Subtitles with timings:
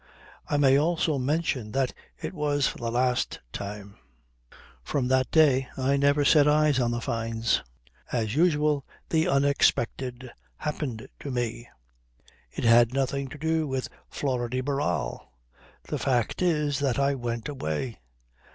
[0.47, 3.97] I may also mention that it was for the last time.
[4.81, 7.61] From that day I never set eyes on the Fynes.
[8.11, 11.69] As usual the unexpected happened to me.
[12.49, 15.31] It had nothing to do with Flora de Barral.
[15.83, 17.99] The fact is that I went away.